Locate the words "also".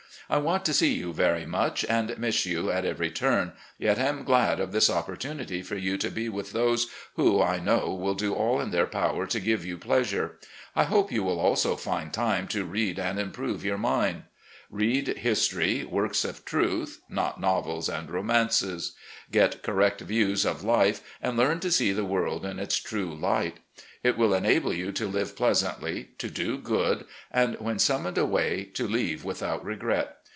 11.37-11.75